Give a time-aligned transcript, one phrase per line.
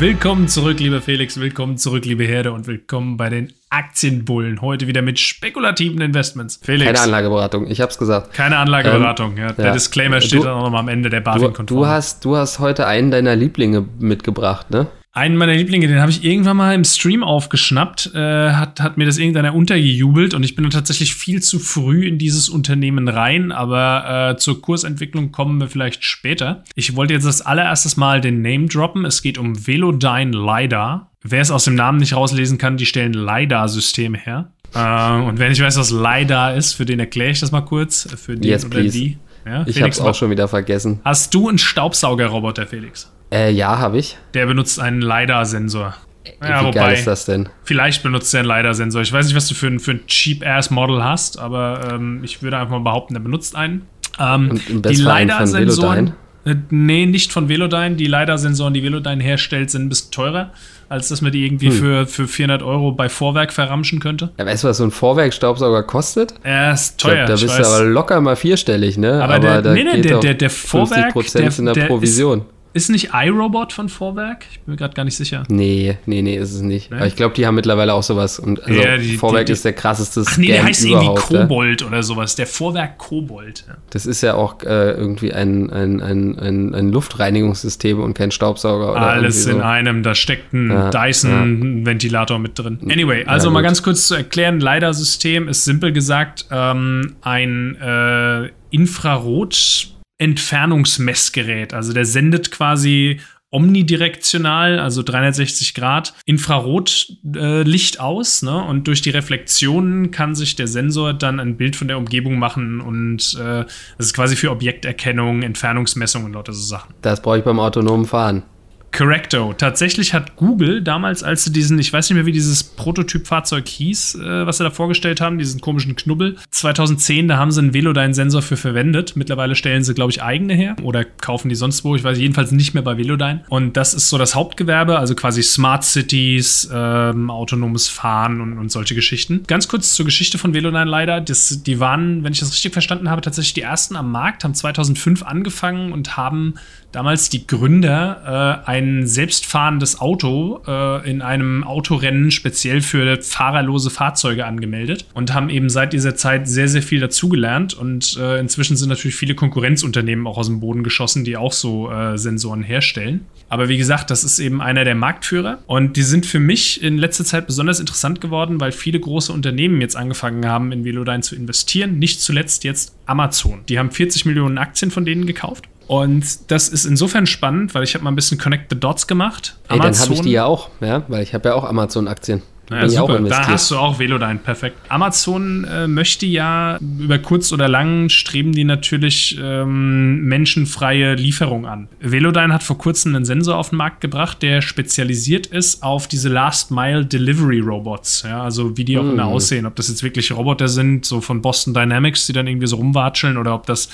[0.00, 4.62] Willkommen zurück, lieber Felix, willkommen zurück, liebe Herde und willkommen bei den Aktienbullen.
[4.62, 6.58] Heute wieder mit spekulativen Investments.
[6.62, 6.86] Felix.
[6.86, 8.32] Keine Anlageberatung, ich hab's gesagt.
[8.32, 9.52] Keine Anlageberatung, ähm, ja.
[9.52, 9.72] Der ja.
[9.74, 11.66] Disclaimer steht dann auch nochmal am Ende der BaFin-Konform.
[11.66, 14.86] Du, du, hast, du hast heute einen deiner Lieblinge mitgebracht, ne?
[15.12, 19.06] Einen meiner Lieblinge, den habe ich irgendwann mal im Stream aufgeschnappt, äh, hat, hat mir
[19.06, 23.50] das irgendeiner untergejubelt und ich bin dann tatsächlich viel zu früh in dieses Unternehmen rein,
[23.50, 26.62] aber äh, zur Kursentwicklung kommen wir vielleicht später.
[26.76, 29.04] Ich wollte jetzt das allererstes Mal den Name droppen.
[29.04, 31.10] Es geht um Velodyne LiDAR.
[31.22, 34.52] Wer es aus dem Namen nicht rauslesen kann, die stellen LiDAR-Systeme her.
[34.76, 38.08] Äh, und wer nicht weiß, was LiDAR ist, für den erkläre ich das mal kurz.
[38.16, 38.96] Für den yes, oder please.
[38.96, 39.18] die.
[39.46, 41.00] Ja, ich habe es auch schon wieder vergessen.
[41.04, 43.10] Hast du einen Staubsaugerroboter, Felix?
[43.32, 44.16] Äh, ja, habe ich.
[44.34, 45.94] Der benutzt einen LiDAR-Sensor.
[46.42, 47.48] Ja, Wie wobei, geil ist das denn?
[47.64, 49.02] Vielleicht benutzt er einen LiDAR-Sensor.
[49.02, 52.58] Ich weiß nicht, was du für ein, für ein Cheap-Ass-Model hast, aber ähm, ich würde
[52.58, 53.86] einfach mal behaupten, der benutzt einen.
[54.18, 56.14] Ähm, Und im die LiDAR-Sensoren.
[56.44, 57.96] Äh, nee, nicht von Velodyne.
[57.96, 60.50] Die LiDAR-Sensoren, die Velodyne herstellt, sind ein bisschen teurer,
[60.88, 61.72] als dass man die irgendwie hm.
[61.72, 64.30] für, für 400 Euro bei Vorwerk verramschen könnte.
[64.38, 66.34] Ja, weißt du, was so ein Vorwerk-Staubsauger kostet?
[66.42, 67.26] Er ist teuer.
[67.26, 69.22] Glaub, da bist du aber locker mal vierstellig, ne?
[69.22, 71.14] Aber, aber der, nee, nee, der, der, der Vorwerk.
[71.14, 72.38] 50% der, in der, der Provision.
[72.40, 74.46] Ist, ist nicht iRobot von Vorwerk?
[74.50, 75.42] Ich bin mir gerade gar nicht sicher.
[75.48, 76.90] Nee, nee, nee, ist es nicht.
[76.90, 76.98] Nee?
[76.98, 78.38] Aber ich glaube, die haben mittlerweile auch sowas.
[78.38, 81.14] Und also ja, die, Vorwerk die, die, ist der krasseste Ach nee, der heißt irgendwie
[81.20, 82.36] Kobold oder sowas.
[82.36, 83.64] Der Vorwerk Kobold.
[83.66, 83.74] Ja.
[83.90, 88.92] Das ist ja auch äh, irgendwie ein, ein, ein, ein, ein Luftreinigungssystem und kein Staubsauger.
[88.92, 90.02] Oder Alles in einem.
[90.02, 92.78] Da steckt ein ja, Dyson-Ventilator mit drin.
[92.88, 94.60] Anyway, also mal ganz kurz zu erklären.
[94.60, 99.88] LiDAR-System ist simpel gesagt ähm, ein äh, Infrarot-
[100.20, 101.72] Entfernungsmessgerät.
[101.74, 108.62] Also der sendet quasi omnidirektional, also 360 Grad Infrarotlicht äh, aus, ne?
[108.62, 112.80] Und durch die Reflexionen kann sich der Sensor dann ein Bild von der Umgebung machen
[112.80, 113.64] und äh,
[113.98, 116.94] das ist quasi für Objekterkennung, Entfernungsmessung und lauter so Sachen.
[117.02, 118.44] Das brauche ich beim autonomen Fahren.
[118.92, 119.54] Correcto.
[119.56, 124.16] Tatsächlich hat Google damals, als sie diesen, ich weiß nicht mehr, wie dieses Prototypfahrzeug hieß,
[124.16, 128.42] äh, was sie da vorgestellt haben, diesen komischen Knubbel, 2010, da haben sie einen Velodyne-Sensor
[128.42, 129.16] für verwendet.
[129.16, 131.94] Mittlerweile stellen sie, glaube ich, eigene her oder kaufen die sonst wo.
[131.94, 133.44] Ich weiß jedenfalls nicht mehr bei Velodyne.
[133.48, 138.72] Und das ist so das Hauptgewerbe, also quasi Smart Cities, ähm, autonomes Fahren und, und
[138.72, 139.44] solche Geschichten.
[139.46, 141.20] Ganz kurz zur Geschichte von Velodyne leider.
[141.20, 144.54] Das, die waren, wenn ich das richtig verstanden habe, tatsächlich die ersten am Markt, haben
[144.54, 146.54] 2005 angefangen und haben
[146.92, 154.46] damals die Gründer äh, ein selbstfahrendes Auto äh, in einem Autorennen speziell für fahrerlose Fahrzeuge
[154.46, 157.74] angemeldet und haben eben seit dieser Zeit sehr, sehr viel dazugelernt.
[157.74, 161.90] Und äh, inzwischen sind natürlich viele Konkurrenzunternehmen auch aus dem Boden geschossen, die auch so
[161.90, 163.26] äh, Sensoren herstellen.
[163.48, 165.58] Aber wie gesagt, das ist eben einer der Marktführer.
[165.66, 169.80] Und die sind für mich in letzter Zeit besonders interessant geworden, weil viele große Unternehmen
[169.80, 171.98] jetzt angefangen haben, in Velodyne zu investieren.
[171.98, 173.60] Nicht zuletzt jetzt Amazon.
[173.68, 175.64] Die haben 40 Millionen Aktien von denen gekauft.
[175.86, 179.58] Und das ist insofern spannend, weil ich habe mal ein bisschen Connect the Dots gemacht.
[179.68, 182.42] Ey, Amazon, dann habe ich die ja auch, ja, weil ich habe ja auch Amazon-Aktien.
[182.70, 183.18] Naja, super.
[183.18, 184.76] Da hast du auch Velodyne, perfekt.
[184.88, 191.88] Amazon äh, möchte ja über kurz oder lang streben die natürlich ähm, menschenfreie Lieferung an.
[192.00, 196.28] Velodyne hat vor kurzem einen Sensor auf den Markt gebracht, der spezialisiert ist auf diese
[196.28, 198.22] Last Mile Delivery Robots.
[198.22, 199.10] Ja, also wie die auch mm.
[199.10, 199.66] immer aussehen.
[199.66, 203.36] Ob das jetzt wirklich Roboter sind, so von Boston Dynamics, die dann irgendwie so rumwatscheln
[203.36, 203.88] oder ob das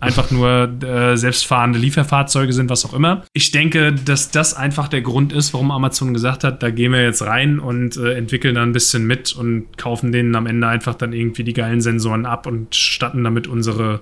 [0.00, 3.24] einfach nur äh, selbstfahrende Lieferfahrzeuge sind, was auch immer.
[3.32, 7.02] Ich denke, dass das einfach der Grund ist, warum Amazon gesagt hat, da gehen wir
[7.02, 10.94] jetzt rein und äh, entwickeln dann ein bisschen mit und kaufen denen am Ende einfach
[10.94, 14.00] dann irgendwie die geilen Sensoren ab und statten damit unsere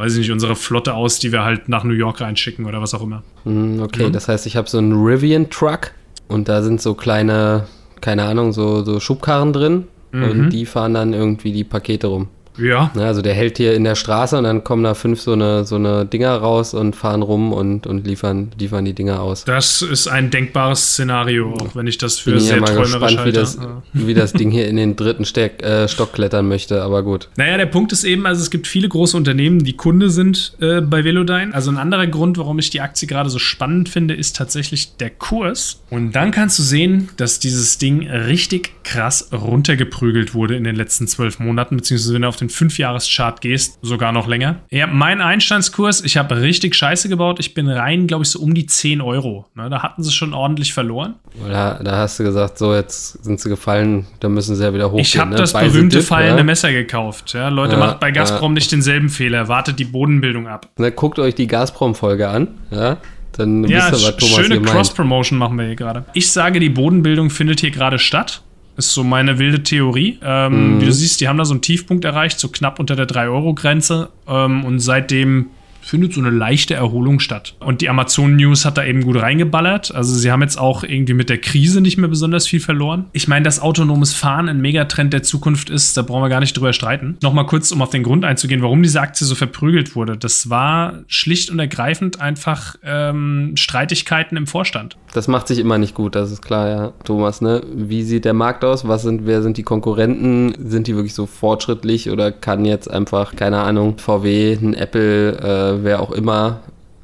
[0.00, 2.94] weiß ich nicht, unsere Flotte aus, die wir halt nach New York reinschicken oder was
[2.94, 3.22] auch immer.
[3.44, 4.12] Hm, okay, mhm.
[4.12, 5.90] das heißt, ich habe so einen Rivian-Truck
[6.26, 7.66] und da sind so kleine,
[8.00, 10.22] keine Ahnung, so, so Schubkarren drin mhm.
[10.22, 12.28] und die fahren dann irgendwie die Pakete rum.
[12.58, 12.90] Ja.
[12.94, 15.64] Ne, also der hält hier in der Straße und dann kommen da fünf so eine,
[15.64, 19.44] so eine Dinger raus und fahren rum und, und liefern, liefern die Dinger aus.
[19.44, 22.92] Das ist ein denkbares Szenario, auch wenn ich das für Bin sehr ja mal träumerisch
[22.92, 23.58] gespannt, wie das,
[23.92, 27.28] wie das Ding hier in den dritten Steck, äh, Stock klettern möchte, aber gut.
[27.36, 30.80] Naja, der Punkt ist eben, also es gibt viele große Unternehmen, die Kunde sind äh,
[30.80, 31.54] bei Velodyne.
[31.54, 35.10] Also ein anderer Grund, warum ich die Aktie gerade so spannend finde, ist tatsächlich der
[35.10, 35.82] Kurs.
[35.90, 41.06] Und dann kannst du sehen, dass dieses Ding richtig krass runtergeprügelt wurde in den letzten
[41.06, 44.60] zwölf Monaten, beziehungsweise wenn er auf den 5-Jahres-Chart gehst, sogar noch länger.
[44.70, 47.38] Ja, mein Einstandskurs, ich habe richtig Scheiße gebaut.
[47.40, 49.46] Ich bin rein, glaube ich, so um die 10 Euro.
[49.54, 51.14] Ne, da hatten sie schon ordentlich verloren.
[51.48, 54.86] Da, da, hast du gesagt, so, jetzt sind sie gefallen, da müssen sie ja wieder
[54.86, 55.02] hochgehen.
[55.02, 55.36] Ich habe ne?
[55.36, 56.44] das Weise berühmte Dip, fallende ja?
[56.44, 57.32] Messer gekauft.
[57.34, 59.48] Ja, Leute, ja, macht bei Gazprom nicht denselben Fehler.
[59.48, 60.68] Wartet die Bodenbildung ab.
[60.76, 62.48] Na, guckt euch die Gazprom-Folge an.
[62.70, 62.98] Ja,
[63.32, 66.04] dann ja, wisst ihr, was Thomas schöne Cross-Promotion machen wir hier gerade.
[66.14, 68.42] Ich sage, die Bodenbildung findet hier gerade statt.
[68.80, 70.18] Ist so meine wilde Theorie.
[70.22, 70.80] Ähm, mhm.
[70.80, 74.08] Wie du siehst, die haben da so einen Tiefpunkt erreicht, so knapp unter der 3-Euro-Grenze.
[74.26, 75.50] Ähm, und seitdem
[75.90, 77.56] findet so eine leichte Erholung statt.
[77.58, 79.92] Und die Amazon News hat da eben gut reingeballert.
[79.92, 83.06] Also sie haben jetzt auch irgendwie mit der Krise nicht mehr besonders viel verloren.
[83.12, 86.56] Ich meine, dass autonomes Fahren ein Megatrend der Zukunft ist, da brauchen wir gar nicht
[86.56, 87.18] drüber streiten.
[87.22, 90.16] Nochmal kurz, um auf den Grund einzugehen, warum diese Aktie so verprügelt wurde.
[90.16, 94.96] Das war schlicht und ergreifend einfach ähm, Streitigkeiten im Vorstand.
[95.12, 97.40] Das macht sich immer nicht gut, das ist klar, ja, Thomas.
[97.40, 97.64] Ne?
[97.74, 98.86] Wie sieht der Markt aus?
[98.86, 100.54] Was sind, wer sind die Konkurrenten?
[100.68, 105.79] Sind die wirklich so fortschrittlich oder kann jetzt einfach, keine Ahnung, VW, ein Apple, äh,
[105.84, 106.60] wer auch immer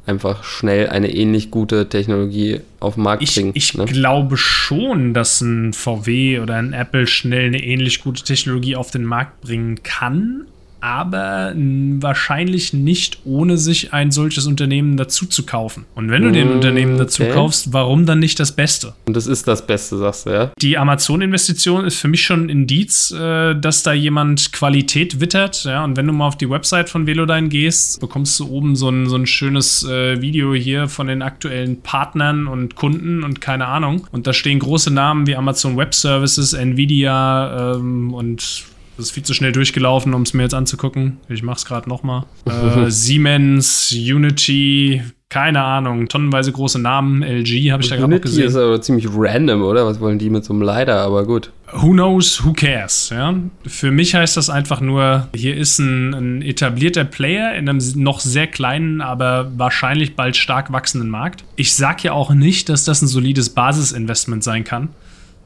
[0.07, 3.51] einfach schnell eine ähnlich gute Technologie auf den Markt ich, bringen.
[3.55, 3.85] Ich ne?
[3.87, 9.05] glaube schon, dass ein VW oder ein Apple schnell eine ähnlich gute Technologie auf den
[9.05, 10.47] Markt bringen kann,
[10.81, 15.85] aber wahrscheinlich nicht ohne sich ein solches Unternehmen dazu zu kaufen.
[15.95, 17.33] Und wenn du dir ein mm, Unternehmen dazu okay.
[17.33, 18.95] kaufst, warum dann nicht das Beste?
[19.07, 20.53] Und das ist das Beste, sagst du, ja?
[20.61, 25.65] Die Amazon-Investition ist für mich schon ein Indiz, äh, dass da jemand Qualität wittert.
[25.65, 25.85] Ja?
[25.85, 29.09] Und wenn du mal auf die Website von Velodyne gehst, bekommst du oben so ein,
[29.09, 34.07] so ein schönes äh, Video hier von den aktuellen Partnern und Kunden und keine Ahnung.
[34.13, 38.65] Und da stehen große Namen wie Amazon Web Services, Nvidia ähm, und
[38.97, 41.19] das ist viel zu schnell durchgelaufen, um es mir jetzt anzugucken.
[41.29, 42.25] Ich mache es gerade nochmal.
[42.57, 47.23] Äh, Siemens, Unity, keine Ahnung, tonnenweise große Namen.
[47.23, 48.45] LG habe ich da gerade noch gesehen.
[48.45, 49.85] Unity ist aber ziemlich random, oder?
[49.87, 51.01] Was wollen die mit so einem Leider?
[51.01, 51.51] Aber gut.
[51.73, 53.11] Who knows, who cares?
[53.11, 53.35] Ja?
[53.67, 58.21] Für mich heißt das einfach nur, hier ist ein, ein etablierter Player in einem noch
[58.21, 61.45] sehr kleinen, aber wahrscheinlich bald stark wachsenden Markt.
[61.57, 64.91] Ich sage ja auch nicht, dass das ein solides Basisinvestment sein kann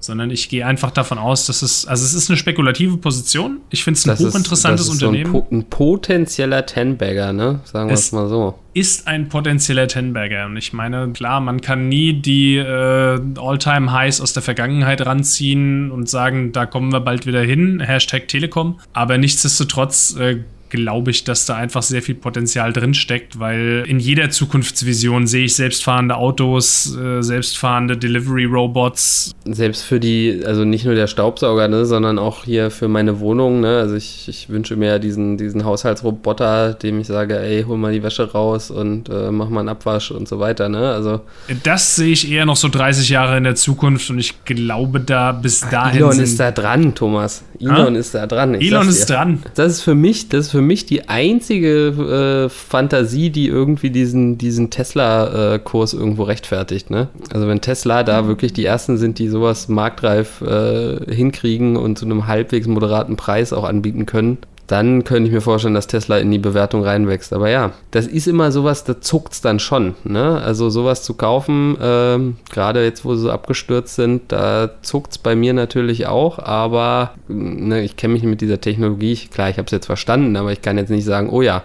[0.01, 3.61] sondern ich gehe einfach davon aus, dass es, also es ist eine spekulative Position.
[3.71, 5.33] Ich finde es ein das hochinteressantes ist, das ist Unternehmen.
[5.33, 7.61] So ein, ein, potenzieller Tenbagger, ne?
[7.65, 8.59] Sagen wir es mal so.
[8.73, 10.47] Ist ein potenzieller Tenbagger.
[10.47, 16.09] Und ich meine, klar, man kann nie die äh, All-Time-Highs aus der Vergangenheit ranziehen und
[16.09, 17.81] sagen, da kommen wir bald wieder hin.
[17.81, 18.79] Hashtag Telekom.
[18.93, 20.39] Aber nichtsdestotrotz äh,
[20.71, 25.45] glaube ich, dass da einfach sehr viel Potenzial drin steckt, weil in jeder Zukunftsvision sehe
[25.45, 29.35] ich selbstfahrende Autos, äh, selbstfahrende Delivery-Robots.
[29.45, 33.61] Selbst für die, also nicht nur der Staubsauger, ne, sondern auch hier für meine Wohnung.
[33.61, 33.79] Ne?
[33.79, 38.03] Also ich, ich wünsche mir diesen, diesen Haushaltsroboter, dem ich sage, ey, hol mal die
[38.03, 40.69] Wäsche raus und äh, mach mal einen Abwasch und so weiter.
[40.69, 40.91] Ne?
[40.91, 41.21] Also
[41.63, 45.33] das sehe ich eher noch so 30 Jahre in der Zukunft und ich glaube da
[45.33, 45.99] bis dahin.
[45.99, 47.45] Elon ist da dran, Thomas.
[47.61, 47.99] Elon ah?
[47.99, 48.55] ist da dran.
[48.55, 49.43] Elon ist dran.
[49.55, 54.39] Das ist für mich, das ist für mich die einzige äh, Fantasie, die irgendwie diesen,
[54.39, 56.91] diesen Tesla-Kurs äh, irgendwo rechtfertigt.
[56.91, 57.09] Ne?
[57.33, 62.05] Also wenn Tesla da wirklich die ersten sind, die sowas marktreif äh, hinkriegen und zu
[62.05, 64.39] einem halbwegs moderaten Preis auch anbieten können,
[64.71, 67.33] dann könnte ich mir vorstellen, dass Tesla in die Bewertung reinwächst.
[67.33, 69.97] Aber ja, das ist immer sowas, da zuckt es dann schon.
[70.05, 70.41] Ne?
[70.41, 75.19] Also sowas zu kaufen, ähm, gerade jetzt, wo sie so abgestürzt sind, da zuckt es
[75.19, 76.39] bei mir natürlich auch.
[76.39, 80.53] Aber ne, ich kenne mich mit dieser Technologie, klar, ich habe es jetzt verstanden, aber
[80.53, 81.65] ich kann jetzt nicht sagen, oh ja,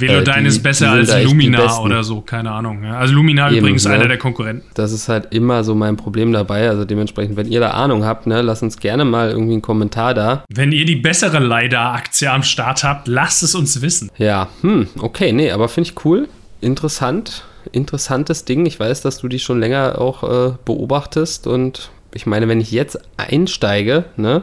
[0.00, 2.84] Velodyne äh, ist besser als Lumina oder so, keine Ahnung.
[2.84, 2.98] Ja.
[2.98, 3.94] Also Lumina Eben, übrigens ne?
[3.94, 4.66] einer der Konkurrenten.
[4.74, 6.68] Das ist halt immer so mein Problem dabei.
[6.68, 10.14] Also dementsprechend, wenn ihr da Ahnung habt, ne, lasst uns gerne mal irgendwie einen Kommentar
[10.14, 10.44] da.
[10.48, 14.10] Wenn ihr die bessere LiDAR-Aktie am Start habt, lasst es uns wissen.
[14.18, 16.28] Ja, hm, okay, nee, aber finde ich cool.
[16.60, 17.44] Interessant.
[17.72, 18.66] Interessantes Ding.
[18.66, 22.70] Ich weiß, dass du die schon länger auch äh, beobachtest und ich meine, wenn ich
[22.70, 24.42] jetzt einsteige, ne,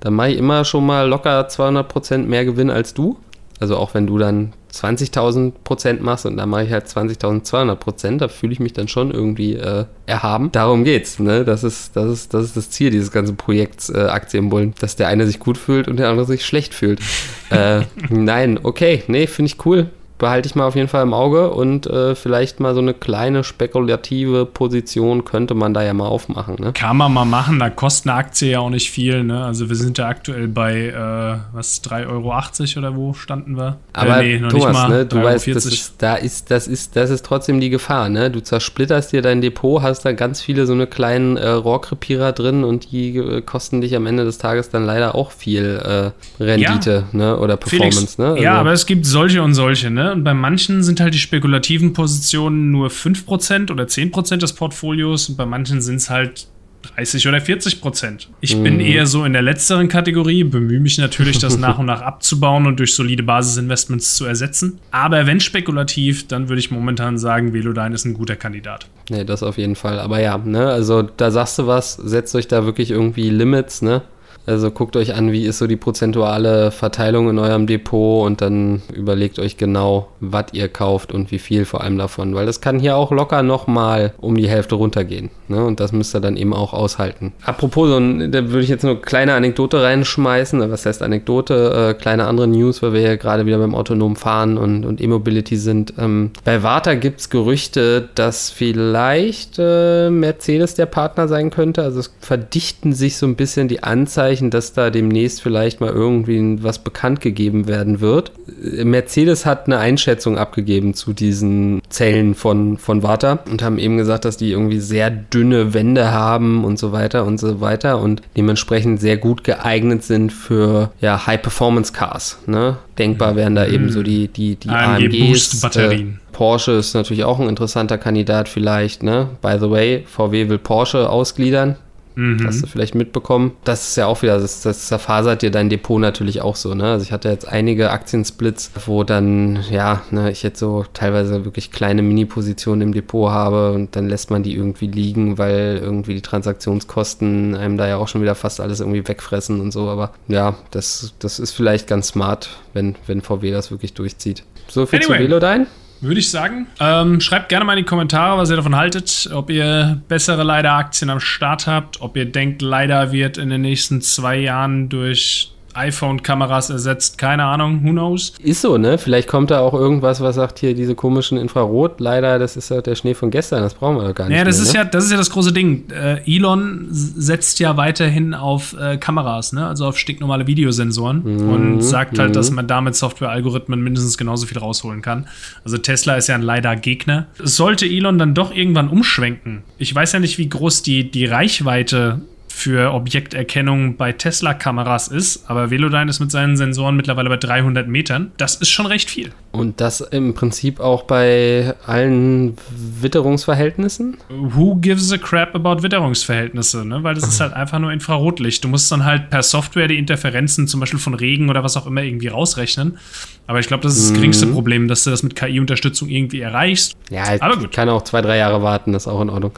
[0.00, 3.18] dann mache ich immer schon mal locker 200% mehr Gewinn als du.
[3.60, 8.20] Also auch wenn du dann 20.000 Prozent machst und dann mache ich halt 20.200 Prozent,
[8.20, 10.52] da fühle ich mich dann schon irgendwie äh, erhaben.
[10.52, 11.18] Darum geht's.
[11.18, 11.44] Ne?
[11.44, 15.08] Das, ist, das, ist, das ist das Ziel dieses ganzen Projekts äh, Aktienbullen, dass der
[15.08, 17.00] eine sich gut fühlt und der andere sich schlecht fühlt.
[17.50, 21.50] äh, nein, okay, nee, finde ich cool behalte ich mal auf jeden Fall im Auge
[21.50, 26.56] und äh, vielleicht mal so eine kleine spekulative Position könnte man da ja mal aufmachen.
[26.58, 26.72] Ne?
[26.72, 29.22] Kann man mal machen, da kostet eine Aktie ja auch nicht viel.
[29.22, 29.44] Ne?
[29.44, 33.78] Also wir sind ja aktuell bei äh, was 3,80 Euro oder wo standen wir?
[33.94, 37.10] Äh, Aber äh, nee, Thomas, ne, du weißt, das ist, da ist, das, ist, das
[37.10, 38.08] ist trotzdem die Gefahr.
[38.08, 38.30] Ne?
[38.30, 42.64] Du zersplitterst dir dein Depot, hast da ganz viele so eine kleinen äh, Rohrkrepierer drin
[42.64, 47.04] und die äh, kosten dich am Ende des Tages dann leider auch viel äh, Rendite
[47.12, 47.18] ja.
[47.18, 47.38] ne?
[47.38, 47.98] oder Performance.
[47.98, 48.26] Felix, ne?
[48.26, 49.90] also, ja, aber es gibt solche und solche.
[49.90, 50.07] Ne?
[50.12, 55.36] Und bei manchen sind halt die spekulativen Positionen nur 5% oder 10% des Portfolios und
[55.36, 56.48] bei manchen sind es halt
[56.96, 58.28] 30 oder 40 Prozent.
[58.40, 58.62] Ich mhm.
[58.62, 62.66] bin eher so in der letzteren Kategorie, bemühe mich natürlich, das nach und nach abzubauen
[62.66, 64.78] und durch solide Basisinvestments zu ersetzen.
[64.90, 68.86] Aber wenn spekulativ, dann würde ich momentan sagen, Velodyne ist ein guter Kandidat.
[69.10, 69.98] Nee, das auf jeden Fall.
[69.98, 74.02] Aber ja, ne, also da sagst du was, setzt euch da wirklich irgendwie Limits, ne?
[74.48, 78.82] Also guckt euch an, wie ist so die prozentuale Verteilung in eurem Depot und dann
[78.94, 82.78] überlegt euch genau, was ihr kauft und wie viel vor allem davon, weil das kann
[82.78, 85.30] hier auch locker nochmal um die Hälfte runtergehen.
[85.48, 85.64] Ne?
[85.64, 87.32] Und das müsst ihr dann eben auch aushalten.
[87.44, 90.70] Apropos, so da würde ich jetzt nur eine kleine Anekdote reinschmeißen.
[90.70, 91.90] Was heißt Anekdote?
[91.90, 95.56] Äh, kleine andere News, weil wir ja gerade wieder beim autonomen Fahren und, und E-Mobility
[95.56, 95.94] sind.
[95.98, 101.82] Ähm, bei Warta gibt es Gerüchte, dass vielleicht äh, Mercedes der Partner sein könnte.
[101.82, 106.62] Also es verdichten sich so ein bisschen die Anzeichen, dass da demnächst vielleicht mal irgendwie
[106.62, 108.32] was bekannt gegeben werden wird.
[108.62, 113.96] Äh, Mercedes hat eine Einschätzung abgegeben zu diesen Zellen von, von Warta und haben eben
[113.96, 118.22] gesagt, dass die irgendwie sehr dünne Wände haben und so weiter und so weiter und
[118.36, 122.40] dementsprechend sehr gut geeignet sind für ja, High-Performance-Cars.
[122.46, 122.78] Ne?
[122.98, 125.28] Denkbar wären da eben so die, die, die AMG AMGs.
[125.28, 126.08] Boost Batterien.
[126.08, 129.02] Äh, Porsche ist natürlich auch ein interessanter Kandidat vielleicht.
[129.02, 129.28] Ne?
[129.42, 131.76] By the way, VW will Porsche ausgliedern.
[132.18, 132.44] Mhm.
[132.44, 133.52] Hast du vielleicht mitbekommen?
[133.62, 136.74] Das ist ja auch wieder, das, das zerfasert dir dein Depot natürlich auch so.
[136.74, 136.82] Ne?
[136.82, 141.70] Also ich hatte jetzt einige Aktiensplits, wo dann, ja, ne, ich jetzt so teilweise wirklich
[141.70, 146.20] kleine Mini-Positionen im Depot habe und dann lässt man die irgendwie liegen, weil irgendwie die
[146.20, 149.88] Transaktionskosten einem da ja auch schon wieder fast alles irgendwie wegfressen und so.
[149.88, 154.42] Aber ja, das, das ist vielleicht ganz smart, wenn, wenn VW das wirklich durchzieht.
[154.66, 155.18] So viel Anyway.
[155.18, 155.66] zu Velodyne.
[156.00, 156.68] Würde ich sagen.
[156.80, 159.28] Ähm, schreibt gerne mal in die Kommentare, was ihr davon haltet.
[159.32, 162.00] Ob ihr bessere Leider-Aktien am Start habt.
[162.00, 167.18] Ob ihr denkt, Leider wird in den nächsten zwei Jahren durch iPhone-Kameras ersetzt.
[167.18, 167.84] Keine Ahnung.
[167.84, 168.32] Who knows?
[168.42, 168.98] Ist so, ne?
[168.98, 172.00] Vielleicht kommt da auch irgendwas, was sagt hier diese komischen Infrarot.
[172.00, 173.62] Leider, das ist ja der Schnee von gestern.
[173.62, 174.36] Das brauchen wir doch gar nicht.
[174.36, 174.78] Ja, das mehr, ist ne?
[174.80, 175.84] ja, das ist ja das große Ding.
[175.90, 179.66] Äh, Elon setzt ja weiterhin auf äh, Kameras, ne?
[179.66, 184.58] also auf stinknormale Videosensoren Mhm, und sagt halt, dass man damit Software-Algorithmen mindestens genauso viel
[184.58, 185.26] rausholen kann.
[185.64, 187.26] Also Tesla ist ja ein leider Gegner.
[187.38, 192.20] Sollte Elon dann doch irgendwann umschwenken, ich weiß ja nicht, wie groß die, die Reichweite
[192.58, 198.32] für Objekterkennung bei Tesla-Kameras ist, aber Velodyne ist mit seinen Sensoren mittlerweile bei 300 Metern.
[198.36, 199.30] Das ist schon recht viel.
[199.52, 202.56] Und das im Prinzip auch bei allen
[203.00, 204.16] Witterungsverhältnissen?
[204.28, 207.04] Who gives a crap about Witterungsverhältnisse, ne?
[207.04, 208.64] Weil das ist halt einfach nur Infrarotlicht.
[208.64, 211.86] Du musst dann halt per Software die Interferenzen zum Beispiel von Regen oder was auch
[211.86, 212.98] immer irgendwie rausrechnen.
[213.46, 216.96] Aber ich glaube, das ist das geringste Problem, dass du das mit KI-Unterstützung irgendwie erreichst.
[217.08, 217.70] Ja, Aber gut.
[217.70, 219.52] kann auch zwei, drei Jahre warten, das ist auch in Ordnung.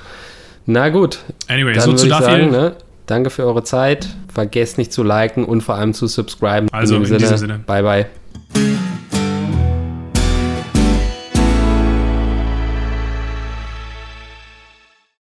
[0.67, 2.77] Na gut, Anyway, dann so zu sagen, ne?
[3.11, 4.09] Danke für eure Zeit.
[4.33, 6.69] Vergesst nicht zu liken und vor allem zu subscriben.
[6.71, 7.59] Also, in diesem Sinne.
[7.67, 8.07] Bye, bye.